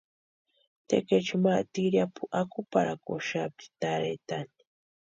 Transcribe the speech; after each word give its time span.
Tekechunha 0.87 1.43
ma 1.43 1.53
tiriapu 1.73 2.23
akuparhakuxapti 2.39 3.65
tarhetani. 3.81 4.59